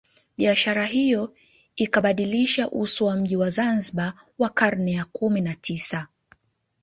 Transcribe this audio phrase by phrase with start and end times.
[0.37, 1.33] Biashara hiyo
[1.75, 6.07] ikabadilisha uso wa mji wa Zanzibar wa karne ya kumi na tisa